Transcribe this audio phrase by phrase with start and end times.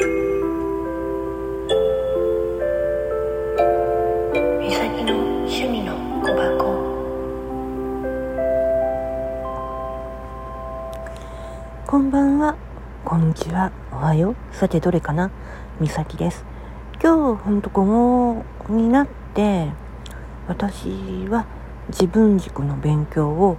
[0.00, 0.04] こ
[11.98, 12.54] んばんは。
[13.04, 13.72] こんにちは。
[13.90, 14.36] おはよう。
[14.54, 15.32] さてどれかな？
[15.80, 16.44] みさきです。
[17.02, 19.72] 今日ほんと午後になって
[20.46, 21.46] 私は
[21.88, 23.56] 自分軸の勉強を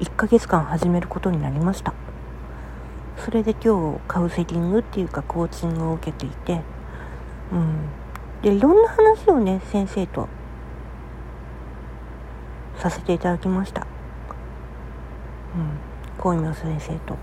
[0.00, 1.94] 1ヶ月間始めることになりました。
[3.28, 6.62] それで今日カウンセリングっていうかコーチングを受けていて
[7.52, 7.76] うん。
[8.40, 10.30] でいろんな話をね先生と
[12.78, 13.82] させていただきました。
[13.82, 15.76] うん。
[16.16, 17.18] 小泉先生と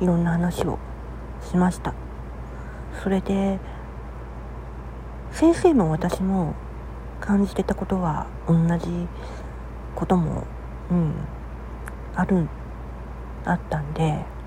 [0.00, 0.78] いろんな話を
[1.50, 1.92] しました。
[3.02, 3.58] それで
[5.32, 6.54] 先生も私も
[7.20, 9.08] 感じてたことは同じ
[9.96, 10.46] ことも
[10.88, 11.14] うん
[12.14, 12.46] ある
[13.44, 14.37] あったんで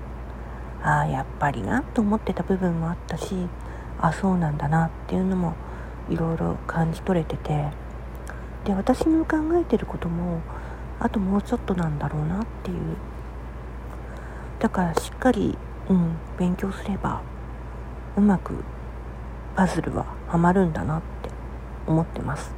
[0.82, 3.34] ああやっぱりなと思ってた部分もあったし
[4.00, 5.54] あそうなんだなっていうのも
[6.08, 7.68] いろいろ感じ取れてて
[8.64, 10.40] で私の考えてることも
[11.00, 12.78] あともうちょっとなんだろうなっていう。
[14.62, 17.20] だからしっかり、うん、勉強すれば
[18.16, 18.54] うまく
[19.56, 21.30] パズルははまるんだなって
[21.84, 22.54] 思ってます。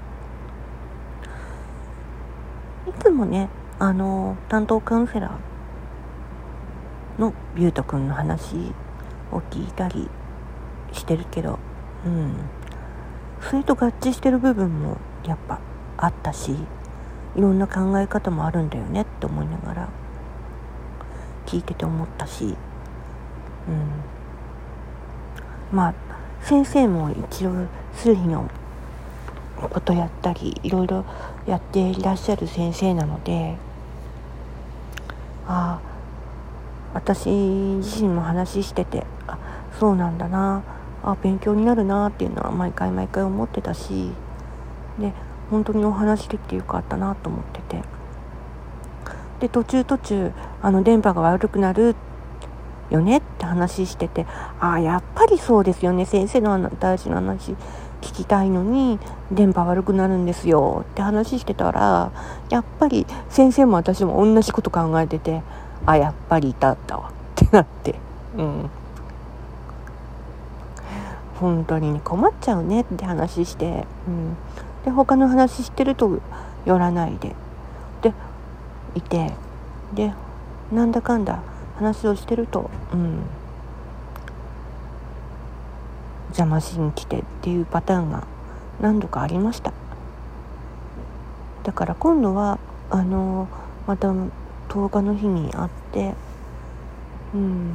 [2.87, 5.54] いつもねあの担当カウンセラー
[7.19, 8.57] のビュート君の話
[9.33, 10.09] を聞いたり
[10.93, 11.59] してるけど
[12.05, 12.35] うん。
[13.41, 15.61] それと合致してる部分もやっぱ
[15.99, 16.53] あったし
[17.37, 19.89] いろんな考え方もあるんだよねって思いながら
[21.47, 22.57] 聞いてて思ったし、うん、
[25.73, 25.95] まあ
[26.43, 28.51] 先生も一応数日の
[29.57, 31.05] ことやったりいろいろ
[31.47, 33.57] やっていらっしゃる先生なので
[35.47, 35.94] ああ
[36.95, 39.39] 私自身も話しててあ
[39.79, 40.63] そうなんだな
[41.03, 44.11] あ勉強になるなっていうのは毎回毎回思ってたし
[44.99, 45.13] で
[45.51, 47.83] 本当にお話できてよかったなと思ってて。
[49.41, 51.97] で途中途中あの電波が悪くなる
[52.91, 54.27] よねって話してて
[54.61, 57.53] ああやっぱりそうですよね先生の大事な話
[58.01, 58.99] 聞きたいのに
[59.33, 62.13] 電波悪くなるんですよって話してたら
[62.51, 65.43] やっぱり先生も私も同じこと考えてて
[65.87, 67.11] あやっぱりいたったわ。
[67.11, 67.95] ってなって。
[68.37, 68.71] うん。
[71.41, 74.37] 本当に、ね、困っちゃうねって話して、うん、
[74.85, 76.21] で他の話してると
[76.65, 77.35] 寄らないで。
[78.03, 78.13] で
[78.95, 79.33] いて。
[79.95, 80.13] で
[80.73, 81.43] なんだかんだ
[81.77, 83.21] 話をしてるとうん。
[86.29, 87.21] 邪魔しに来て。
[87.21, 88.27] っていうパターンが
[88.81, 89.73] 何度かありました。
[91.65, 92.59] だから今度は
[92.91, 93.49] あの
[93.87, 94.13] また
[94.69, 96.15] 10日の日に会って
[97.35, 97.73] うん。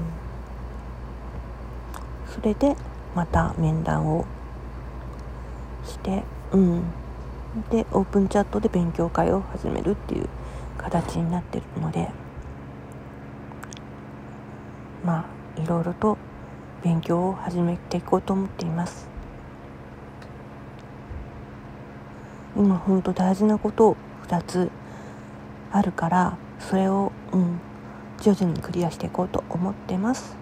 [2.27, 2.75] それで
[3.15, 4.25] また面談を
[5.85, 6.83] してうん。
[7.71, 10.29] でオープンチャットで勉強会を始めるっていう
[10.77, 12.09] 形になってるので
[15.03, 15.25] ま
[15.57, 16.17] あいろいろと
[16.83, 19.09] 勉強を始めていこうと思っています。
[22.55, 24.69] 今ほんと大事なことを2つ
[25.71, 27.59] あるからそれを、うん、
[28.21, 30.37] 徐々にクリアしていこうと思ってます。